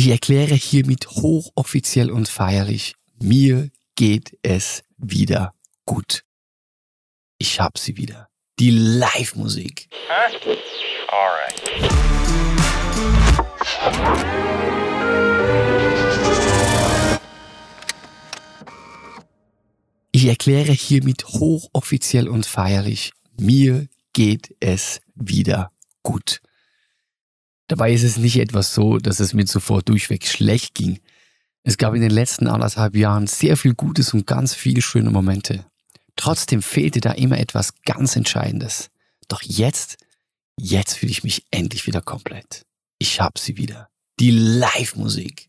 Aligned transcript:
Ich 0.00 0.08
erkläre 0.08 0.54
hiermit 0.54 1.08
hochoffiziell 1.08 2.10
und 2.10 2.26
feierlich, 2.26 2.94
mir 3.20 3.68
geht 3.96 4.34
es 4.40 4.82
wieder 4.96 5.52
gut. 5.84 6.24
Ich 7.36 7.60
hab 7.60 7.76
sie 7.76 7.98
wieder. 7.98 8.30
Die 8.58 8.70
Live-Musik. 8.70 9.90
Ich 20.12 20.24
erkläre 20.24 20.72
hiermit 20.72 21.26
hochoffiziell 21.26 22.26
und 22.26 22.46
feierlich, 22.46 23.12
mir 23.38 23.86
geht 24.14 24.56
es 24.60 25.02
wieder 25.14 25.72
gut. 26.02 26.40
Dabei 27.70 27.92
ist 27.92 28.02
es 28.02 28.16
nicht 28.16 28.36
etwas 28.36 28.74
so, 28.74 28.98
dass 28.98 29.20
es 29.20 29.32
mir 29.32 29.44
zuvor 29.44 29.80
durchweg 29.82 30.26
schlecht 30.26 30.74
ging. 30.74 30.98
Es 31.62 31.78
gab 31.78 31.94
in 31.94 32.00
den 32.00 32.10
letzten 32.10 32.48
anderthalb 32.48 32.96
Jahren 32.96 33.28
sehr 33.28 33.56
viel 33.56 33.74
Gutes 33.74 34.12
und 34.12 34.26
ganz 34.26 34.54
viele 34.54 34.82
schöne 34.82 35.12
Momente. 35.12 35.64
Trotzdem 36.16 36.62
fehlte 36.62 37.00
da 37.00 37.12
immer 37.12 37.38
etwas 37.38 37.80
ganz 37.84 38.16
Entscheidendes. 38.16 38.90
Doch 39.28 39.40
jetzt, 39.42 39.98
jetzt 40.56 40.94
fühle 40.94 41.12
ich 41.12 41.22
mich 41.22 41.44
endlich 41.52 41.86
wieder 41.86 42.00
komplett. 42.00 42.66
Ich 42.98 43.20
hab 43.20 43.38
sie 43.38 43.56
wieder. 43.56 43.88
Die 44.18 44.32
Live-Musik. 44.32 45.48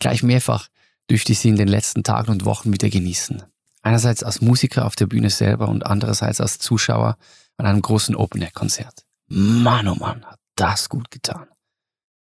Gleich 0.00 0.22
mehrfach 0.22 0.68
dürfte 1.10 1.32
ich 1.32 1.38
sie 1.38 1.48
in 1.48 1.56
den 1.56 1.68
letzten 1.68 2.02
Tagen 2.02 2.32
und 2.32 2.44
Wochen 2.44 2.70
wieder 2.70 2.90
genießen. 2.90 3.44
Einerseits 3.80 4.22
als 4.22 4.42
Musiker 4.42 4.84
auf 4.84 4.94
der 4.94 5.06
Bühne 5.06 5.30
selber 5.30 5.70
und 5.70 5.86
andererseits 5.86 6.42
als 6.42 6.58
Zuschauer 6.58 7.16
an 7.56 7.64
einem 7.64 7.80
großen 7.80 8.14
Open-Air-Konzert. 8.14 9.06
Mann, 9.28 9.88
oh 9.88 9.94
Mann, 9.94 10.26
das 10.58 10.88
gut 10.88 11.10
getan. 11.10 11.48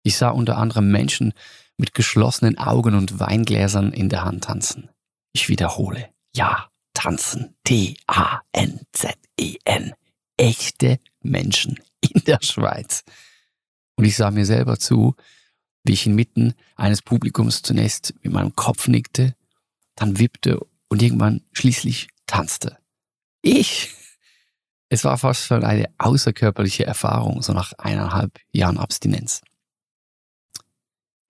Ich 0.04 0.18
sah 0.18 0.30
unter 0.30 0.58
anderem 0.58 0.92
Menschen 0.92 1.34
mit 1.78 1.94
geschlossenen 1.94 2.58
Augen 2.58 2.96
und 2.96 3.20
Weingläsern 3.20 3.94
in 3.94 4.10
der 4.10 4.26
Hand 4.26 4.44
tanzen. 4.46 4.90
Ich 5.34 5.50
wiederhole, 5.50 6.10
ja, 6.36 6.70
tanzen. 6.94 7.56
T-A-N-Z-E-N. 7.64 8.34
Echte 10.38 11.00
Menschen 11.22 11.80
in 12.02 12.24
der 12.26 12.40
Schweiz. 12.42 13.04
Und 13.96 14.06
ich 14.06 14.16
sah 14.16 14.32
mir 14.32 14.46
selber 14.46 14.80
zu, 14.80 15.16
wie 15.84 15.94
ich 15.94 16.06
inmitten 16.06 16.54
eines 16.76 17.02
Publikums 17.02 17.62
zunächst 17.62 18.14
mit 18.22 18.34
meinem 18.34 18.56
Kopf 18.56 18.88
nickte, 18.88 19.36
dann 19.96 20.20
wippte 20.20 20.60
und 20.90 21.02
irgendwann 21.02 21.42
schließlich 21.54 22.10
tanzte. 22.26 22.78
Ich! 23.42 24.03
Es 24.94 25.04
war 25.04 25.18
fast 25.18 25.48
schon 25.48 25.64
eine 25.64 25.90
außerkörperliche 25.98 26.86
Erfahrung, 26.86 27.42
so 27.42 27.52
nach 27.52 27.74
eineinhalb 27.80 28.38
Jahren 28.52 28.78
Abstinenz. 28.78 29.42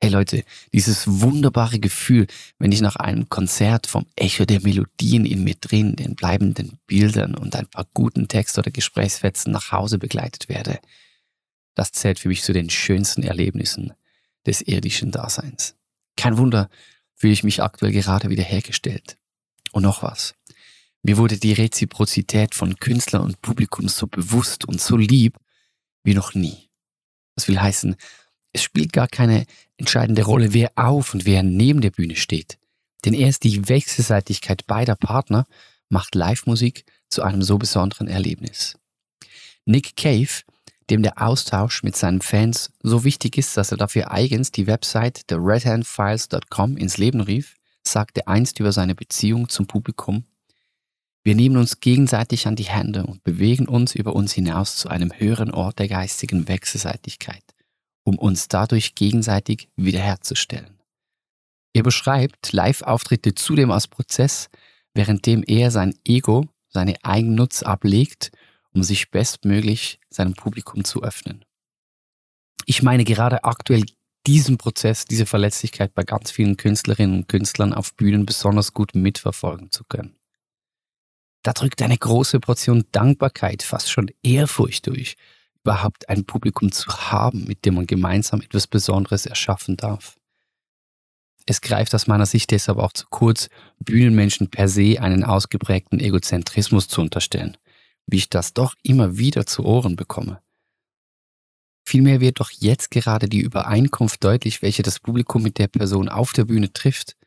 Hey 0.02 0.10
Leute, 0.10 0.44
dieses 0.74 1.22
wunderbare 1.22 1.80
Gefühl, 1.80 2.28
wenn 2.60 2.74
ich 2.74 2.82
nach 2.82 2.98
einem 2.98 3.30
Konzert 3.30 3.88
vom 3.88 4.06
Echo 4.18 4.44
der 4.44 4.60
Melodien 4.60 5.26
in 5.26 5.46
mir 5.46 5.56
drin, 5.56 5.96
den 5.96 6.16
bleibenden 6.16 6.78
Bildern 6.88 7.36
und 7.36 7.56
ein 7.56 7.68
paar 7.68 7.88
guten 7.94 8.28
Text- 8.28 8.58
oder 8.58 8.70
Gesprächsfetzen 8.70 9.54
nach 9.54 9.72
Hause 9.72 9.98
begleitet 9.98 10.50
werde, 10.50 10.80
das 11.74 11.94
zählt 11.94 12.20
für 12.20 12.28
mich 12.28 12.44
zu 12.44 12.52
den 12.52 12.70
schönsten 12.70 13.24
Erlebnissen 13.24 13.94
des 14.46 14.60
irdischen 14.60 15.12
Daseins. 15.12 15.78
Kein 16.18 16.38
Wunder, 16.38 16.70
fühle 17.16 17.32
ich 17.32 17.46
mich 17.46 17.64
aktuell 17.64 17.94
gerade 17.94 18.30
wieder 18.30 18.44
hergestellt. 18.44 19.16
Und 19.72 19.84
noch 19.84 20.04
was. 20.04 20.36
Mir 21.04 21.18
wurde 21.18 21.38
die 21.38 21.54
Reziprozität 21.54 22.56
von 22.56 22.78
Künstler 22.78 23.22
und 23.22 23.42
Publikum 23.42 23.90
so 23.90 24.08
bewusst 24.08 24.66
und 24.66 24.80
so 24.80 24.96
lieb 24.96 25.38
wie 26.04 26.14
noch 26.14 26.34
nie. 26.34 26.70
Das 27.36 27.48
will 27.48 27.60
heißen, 27.60 27.96
es 28.54 28.64
spielt 28.64 28.94
gar 28.94 29.08
keine 29.08 29.46
entscheidende 29.78 30.24
Rolle, 30.24 30.54
wer 30.54 30.72
auf 30.76 31.14
und 31.14 31.26
wer 31.26 31.44
neben 31.44 31.82
der 31.82 31.92
Bühne 31.92 32.16
steht. 32.16 32.58
Denn 33.04 33.14
erst 33.14 33.44
die 33.44 33.68
Wechselseitigkeit 33.68 34.66
beider 34.66 34.96
Partner 34.96 35.46
macht 35.90 36.16
Live-Musik 36.16 36.86
zu 37.10 37.22
einem 37.22 37.42
so 37.42 37.58
besonderen 37.58 38.08
Erlebnis. 38.08 38.78
Nick 39.66 39.98
Cave, 39.98 40.44
dem 40.90 41.04
der 41.04 41.22
Austausch 41.22 41.84
mit 41.84 41.96
seinen 41.96 42.22
Fans 42.22 42.72
so 42.82 43.04
wichtig 43.04 43.38
ist, 43.38 43.58
dass 43.58 43.72
er 43.72 43.78
dafür 43.78 44.12
eigens 44.12 44.52
die 44.52 44.68
Website 44.68 45.30
der 45.30 45.40
redhandfiles.com 45.40 46.78
ins 46.78 46.98
Leben 46.98 47.22
rief, 47.22 47.56
sagte 47.86 48.28
einst 48.28 48.60
über 48.60 48.72
seine 48.72 48.96
Beziehung 48.96 49.50
zum 49.50 49.68
Publikum, 49.68 50.26
wir 51.24 51.36
nehmen 51.36 51.56
uns 51.56 51.80
gegenseitig 51.80 52.48
an 52.48 52.58
die 52.58 52.66
Hände 52.66 53.06
und 53.06 53.24
bewegen 53.24 53.68
uns 53.68 53.96
über 53.96 54.14
uns 54.14 54.34
hinaus 54.34 54.76
zu 54.76 54.90
einem 54.90 55.14
höheren 55.14 55.52
Ort 55.52 55.80
der 55.80 55.88
geistigen 55.88 56.50
Wechselseitigkeit, 56.50 57.44
um 58.04 58.20
uns 58.20 58.50
dadurch 58.50 58.94
gegenseitig 58.96 59.70
wiederherzustellen. 59.78 60.80
Er 61.74 61.84
beschreibt 61.84 62.52
Live-Auftritte 62.52 63.36
zudem 63.36 63.72
als 63.72 63.88
Prozess, 63.88 64.50
währenddem 64.94 65.44
er 65.48 65.72
sein 65.72 65.96
Ego, 66.06 66.46
seine 66.68 66.96
Eigennutz 67.04 67.64
ablegt, 67.64 68.32
um 68.74 68.84
sich 68.84 69.10
bestmöglich 69.10 70.00
seinem 70.10 70.34
Publikum 70.34 70.84
zu 70.84 71.04
öffnen. 71.04 71.46
Ich 72.66 72.84
meine 72.84 73.06
gerade 73.06 73.44
aktuell 73.44 73.86
diesen 74.28 74.58
Prozess, 74.58 75.06
diese 75.06 75.26
Verletzlichkeit 75.26 75.94
bei 75.94 76.04
ganz 76.04 76.32
vielen 76.32 76.58
Künstlerinnen 76.58 77.18
und 77.18 77.28
Künstlern 77.28 77.74
auf 77.74 77.94
Bühnen 77.96 78.26
besonders 78.26 78.74
gut 78.74 78.96
mitverfolgen 78.96 79.72
zu 79.72 79.84
können. 79.84 80.16
Da 81.44 81.52
drückt 81.52 81.82
eine 81.82 81.98
große 81.98 82.40
Portion 82.40 82.86
Dankbarkeit, 82.92 83.64
fast 83.64 83.92
schon 83.92 84.10
Ehrfurcht 84.24 84.88
durch, 84.88 85.18
überhaupt 85.64 86.08
ein 86.10 86.26
Publikum 86.26 86.72
zu 86.72 86.90
haben, 86.90 87.44
mit 87.46 87.66
dem 87.66 87.76
man 87.76 87.86
gemeinsam 87.86 88.42
etwas 88.42 88.66
Besonderes 88.68 89.26
erschaffen 89.26 89.78
darf. 89.78 90.18
Es 91.46 91.60
greift 91.60 91.94
aus 91.94 92.08
meiner 92.08 92.26
Sicht 92.26 92.52
deshalb 92.52 92.78
auch 92.78 92.94
zu 92.94 93.06
kurz, 93.10 93.50
Bühnenmenschen 93.80 94.50
per 94.50 94.70
se 94.70 95.02
einen 95.02 95.26
ausgeprägten 95.26 96.00
Egozentrismus 96.00 96.88
zu 96.88 97.02
unterstellen, 97.02 97.58
wie 98.08 98.18
ich 98.18 98.30
das 98.30 98.54
doch 98.54 98.76
immer 98.82 99.18
wieder 99.18 99.46
zu 99.46 99.66
Ohren 99.66 99.98
bekomme. 99.98 100.42
Vielmehr 101.86 102.22
wird 102.22 102.40
doch 102.40 102.52
jetzt 102.52 102.92
gerade 102.92 103.28
die 103.28 103.42
Übereinkunft 103.42 104.24
deutlich, 104.24 104.62
welche 104.62 104.84
das 104.84 105.02
Publikum 105.02 105.44
mit 105.44 105.58
der 105.58 105.68
Person 105.68 106.08
auf 106.08 106.32
der 106.32 106.46
Bühne 106.46 106.72
trifft. 106.72 107.18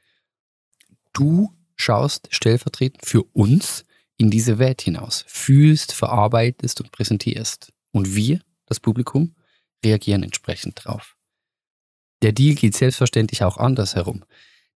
Du 1.13 1.53
schaust 1.77 2.29
stellvertretend 2.31 3.05
für 3.05 3.23
uns 3.35 3.86
in 4.19 4.31
diese 4.31 4.59
Welt 4.59 4.83
hinaus, 4.83 5.25
fühlst, 5.29 5.93
verarbeitest 5.93 6.81
und 6.81 6.93
präsentierst. 6.93 7.73
Und 7.93 8.15
wir, 8.15 8.41
das 8.67 8.81
Publikum, 8.81 9.35
reagieren 9.85 10.23
entsprechend 10.23 10.85
drauf. 10.85 11.17
Der 12.23 12.33
Deal 12.33 12.55
geht 12.55 12.75
selbstverständlich 12.75 13.45
auch 13.45 13.59
anders 13.59 13.95
herum. 13.95 14.25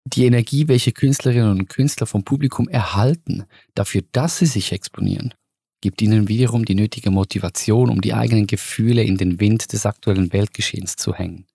Die 0.04 0.24
Energie, 0.24 0.68
welche 0.68 0.92
Künstlerinnen 0.92 1.50
und 1.50 1.68
Künstler 1.68 2.06
vom 2.06 2.24
Publikum 2.24 2.68
erhalten, 2.68 3.44
dafür, 3.74 4.02
dass 4.12 4.38
sie 4.38 4.46
sich 4.46 4.72
exponieren, 4.72 5.34
gibt 5.80 6.02
ihnen 6.02 6.28
wiederum 6.28 6.64
die 6.64 6.74
nötige 6.74 7.10
Motivation, 7.10 7.90
um 7.90 8.00
die 8.00 8.14
eigenen 8.14 8.46
Gefühle 8.46 9.02
in 9.02 9.16
den 9.16 9.40
Wind 9.40 9.72
des 9.72 9.86
aktuellen 9.86 10.32
Weltgeschehens 10.32 10.96
zu 10.96 11.14
hängen. 11.14 11.46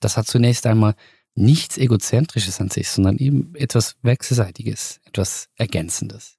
Das 0.00 0.16
hat 0.16 0.26
zunächst 0.26 0.66
einmal 0.66 0.94
nichts 1.34 1.78
Egozentrisches 1.78 2.60
an 2.60 2.70
sich, 2.70 2.88
sondern 2.88 3.18
eben 3.18 3.54
etwas 3.54 3.96
Wechselseitiges, 4.02 5.00
etwas 5.04 5.48
Ergänzendes. 5.56 6.38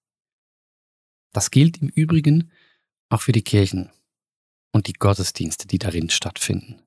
Das 1.35 1.51
gilt 1.51 1.81
im 1.81 1.89
Übrigen 1.89 2.49
auch 3.09 3.21
für 3.21 3.33
die 3.33 3.43
Kirchen 3.43 3.89
und 4.71 4.87
die 4.87 4.93
Gottesdienste, 4.93 5.67
die 5.67 5.79
darin 5.79 6.09
stattfinden. 6.09 6.81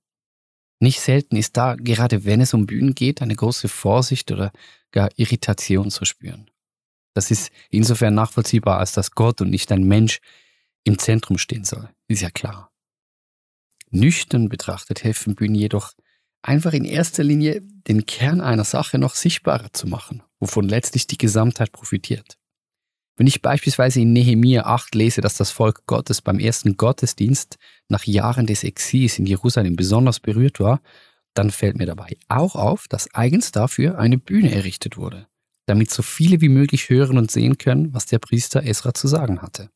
Nicht 0.80 1.00
selten 1.00 1.36
ist 1.36 1.58
da, 1.58 1.74
gerade 1.74 2.24
wenn 2.24 2.40
es 2.40 2.54
um 2.54 2.64
Bühnen 2.64 2.94
geht, 2.94 3.20
eine 3.20 3.36
große 3.36 3.68
Vorsicht 3.68 4.32
oder 4.32 4.50
gar 4.90 5.10
Irritation 5.16 5.90
zu 5.90 6.06
spüren. 6.06 6.50
Das 7.12 7.30
ist 7.30 7.50
insofern 7.68 8.14
nachvollziehbar, 8.14 8.78
als 8.78 8.92
dass 8.92 9.10
Gott 9.10 9.42
und 9.42 9.50
nicht 9.50 9.70
ein 9.70 9.82
Mensch 9.82 10.20
im 10.82 10.98
Zentrum 10.98 11.36
stehen 11.36 11.64
soll, 11.64 11.90
ist 12.06 12.22
ja 12.22 12.30
klar. 12.30 12.72
Nüchtern 13.90 14.48
betrachtet 14.48 15.04
helfen 15.04 15.34
Bühnen 15.34 15.56
jedoch 15.56 15.92
einfach 16.40 16.72
in 16.72 16.86
erster 16.86 17.22
Linie 17.22 17.60
den 17.86 18.06
Kern 18.06 18.40
einer 18.40 18.64
Sache 18.64 18.98
noch 18.98 19.14
sichtbarer 19.14 19.74
zu 19.74 19.86
machen, 19.86 20.22
wovon 20.40 20.66
letztlich 20.66 21.06
die 21.06 21.18
Gesamtheit 21.18 21.70
profitiert. 21.70 22.37
Wenn 23.18 23.26
ich 23.26 23.42
beispielsweise 23.42 24.00
in 24.00 24.12
Nehemia 24.12 24.64
8 24.64 24.94
lese, 24.94 25.20
dass 25.20 25.36
das 25.36 25.50
Volk 25.50 25.86
Gottes 25.86 26.22
beim 26.22 26.38
ersten 26.38 26.76
Gottesdienst 26.76 27.58
nach 27.88 28.04
Jahren 28.04 28.46
des 28.46 28.62
Exils 28.62 29.18
in 29.18 29.26
Jerusalem 29.26 29.74
besonders 29.74 30.20
berührt 30.20 30.60
war, 30.60 30.80
dann 31.34 31.50
fällt 31.50 31.76
mir 31.76 31.86
dabei 31.86 32.16
auch 32.28 32.54
auf, 32.54 32.86
dass 32.86 33.12
eigens 33.14 33.50
dafür 33.50 33.98
eine 33.98 34.18
Bühne 34.18 34.52
errichtet 34.54 34.96
wurde, 34.96 35.26
damit 35.66 35.90
so 35.90 36.02
viele 36.02 36.40
wie 36.40 36.48
möglich 36.48 36.90
hören 36.90 37.18
und 37.18 37.32
sehen 37.32 37.58
können, 37.58 37.92
was 37.92 38.06
der 38.06 38.20
Priester 38.20 38.62
Esra 38.62 38.94
zu 38.94 39.08
sagen 39.08 39.42
hatte. 39.42 39.68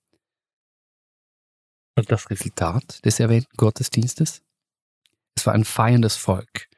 Und 1.97 2.13
das 2.13 2.31
Resultat 2.31 3.05
des 3.05 3.19
erwähnten 3.19 3.57
Gottesdienstes? 3.57 4.43
Es 5.35 5.47
war 5.47 5.55
ein 5.55 5.65
feierndes 5.65 6.15
Volk. 6.15 6.69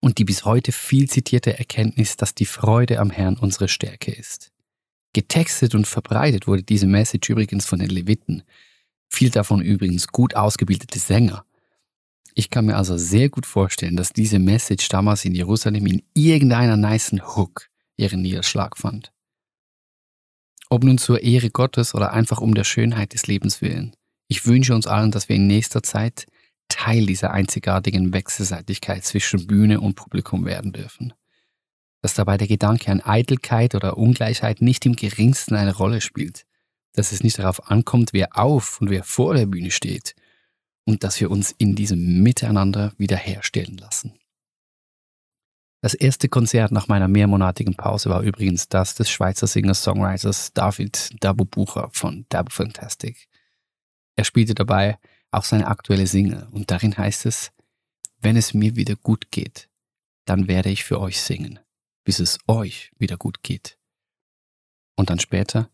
Und 0.00 0.16
die 0.16 0.24
bis 0.24 0.46
heute 0.46 0.72
viel 0.72 1.10
zitierte 1.10 1.58
Erkenntnis, 1.58 2.16
dass 2.16 2.34
die 2.34 2.46
Freude 2.46 2.98
am 3.00 3.10
Herrn 3.10 3.36
unsere 3.36 3.68
Stärke 3.68 4.12
ist. 4.12 4.50
Getextet 5.12 5.74
und 5.74 5.86
verbreitet 5.86 6.46
wurde 6.46 6.62
diese 6.62 6.86
Message 6.86 7.28
übrigens 7.30 7.66
von 7.66 7.78
den 7.78 7.90
Leviten, 7.90 8.42
viel 9.08 9.30
davon 9.30 9.60
übrigens 9.60 10.08
gut 10.08 10.36
ausgebildete 10.36 10.98
Sänger. 10.98 11.44
Ich 12.34 12.48
kann 12.48 12.66
mir 12.66 12.76
also 12.76 12.96
sehr 12.96 13.28
gut 13.28 13.44
vorstellen, 13.44 13.96
dass 13.96 14.12
diese 14.12 14.38
Message 14.38 14.88
damals 14.88 15.24
in 15.24 15.34
Jerusalem 15.34 15.86
in 15.86 16.02
irgendeiner 16.14 16.76
nicen 16.76 17.20
Hook 17.36 17.68
ihren 17.96 18.22
Niederschlag 18.22 18.78
fand. 18.78 19.12
Ob 20.68 20.84
nun 20.84 20.98
zur 20.98 21.22
Ehre 21.22 21.50
Gottes 21.50 21.94
oder 21.94 22.12
einfach 22.12 22.40
um 22.40 22.54
der 22.54 22.64
Schönheit 22.64 23.12
des 23.12 23.26
Lebens 23.26 23.60
willen. 23.60 23.96
Ich 24.28 24.46
wünsche 24.46 24.74
uns 24.76 24.86
allen, 24.86 25.10
dass 25.10 25.28
wir 25.28 25.34
in 25.34 25.48
nächster 25.48 25.82
Zeit 25.82 26.26
Teil 26.68 27.04
dieser 27.04 27.32
einzigartigen 27.32 28.12
Wechselseitigkeit 28.12 29.04
zwischen 29.04 29.48
Bühne 29.48 29.80
und 29.80 29.96
Publikum 29.96 30.44
werden 30.44 30.72
dürfen. 30.72 31.12
Dass 32.02 32.14
dabei 32.14 32.36
der 32.36 32.48
Gedanke 32.48 32.90
an 32.90 33.00
Eitelkeit 33.00 33.74
oder 33.74 33.96
Ungleichheit 33.96 34.62
nicht 34.62 34.86
im 34.86 34.96
geringsten 34.96 35.54
eine 35.54 35.76
Rolle 35.76 36.00
spielt. 36.00 36.46
Dass 36.92 37.12
es 37.12 37.22
nicht 37.22 37.38
darauf 37.38 37.70
ankommt, 37.70 38.12
wer 38.12 38.38
auf 38.38 38.80
und 38.80 38.90
wer 38.90 39.04
vor 39.04 39.34
der 39.34 39.46
Bühne 39.46 39.70
steht. 39.70 40.14
Und 40.84 41.04
dass 41.04 41.20
wir 41.20 41.30
uns 41.30 41.52
in 41.52 41.76
diesem 41.76 42.22
Miteinander 42.22 42.92
wiederherstellen 42.96 43.76
lassen. 43.76 44.14
Das 45.82 45.94
erste 45.94 46.28
Konzert 46.28 46.72
nach 46.72 46.88
meiner 46.88 47.08
mehrmonatigen 47.08 47.74
Pause 47.74 48.10
war 48.10 48.20
übrigens 48.20 48.68
das 48.68 48.94
des 48.96 49.10
Schweizer 49.10 49.46
Singer-Songwriters 49.46 50.52
David 50.52 51.10
Dabu 51.20 51.46
Bucher 51.46 51.88
von 51.92 52.26
Dabu 52.28 52.50
Fantastic. 52.50 53.28
Er 54.14 54.24
spielte 54.24 54.54
dabei 54.54 54.98
auch 55.30 55.44
seine 55.44 55.68
aktuelle 55.68 56.06
Single 56.06 56.48
und 56.50 56.70
darin 56.70 56.98
heißt 56.98 57.24
es, 57.24 57.52
wenn 58.20 58.36
es 58.36 58.52
mir 58.52 58.76
wieder 58.76 58.96
gut 58.96 59.30
geht, 59.30 59.70
dann 60.26 60.48
werde 60.48 60.68
ich 60.68 60.84
für 60.84 61.00
euch 61.00 61.18
singen, 61.18 61.58
bis 62.04 62.18
es 62.18 62.38
euch 62.46 62.92
wieder 62.98 63.16
gut 63.16 63.42
geht. 63.42 63.78
Und 64.96 65.10
dann 65.10 65.18
später, 65.18 65.70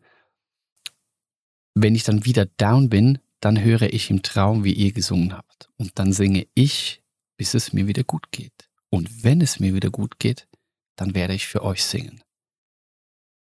wenn 1.74 1.94
ich 1.94 2.04
dann 2.04 2.24
wieder 2.24 2.46
down 2.46 2.88
bin, 2.88 3.18
dann 3.40 3.62
höre 3.62 3.92
ich 3.92 4.10
im 4.10 4.22
Traum, 4.22 4.64
wie 4.64 4.72
ihr 4.72 4.92
gesungen 4.92 5.32
habt. 5.32 5.68
Und 5.76 5.98
dann 5.98 6.12
singe 6.12 6.46
ich, 6.54 7.02
bis 7.36 7.54
es 7.54 7.72
mir 7.72 7.86
wieder 7.86 8.04
gut 8.04 8.32
geht. 8.32 8.70
Und 8.88 9.24
wenn 9.24 9.40
es 9.40 9.60
mir 9.60 9.74
wieder 9.74 9.90
gut 9.90 10.18
geht, 10.18 10.48
dann 10.96 11.14
werde 11.14 11.34
ich 11.34 11.46
für 11.46 11.62
euch 11.62 11.84
singen. 11.84 12.22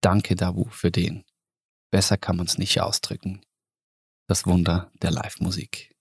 Danke, 0.02 0.36
Dabu, 0.36 0.66
für 0.66 0.92
den. 0.92 1.24
Besser 1.92 2.18
kann 2.18 2.36
man 2.36 2.46
es 2.46 2.58
nicht 2.58 2.80
ausdrücken. 2.82 3.42
Das 4.28 4.46
Wunder 4.46 4.92
der 5.02 5.12
Live-Musik. 5.12 5.95